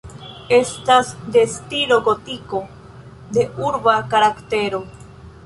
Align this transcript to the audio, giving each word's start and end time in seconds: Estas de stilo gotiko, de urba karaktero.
Estas 0.55 1.11
de 1.35 1.43
stilo 1.55 1.99
gotiko, 2.07 2.63
de 3.37 3.45
urba 3.69 3.97
karaktero. 4.17 4.83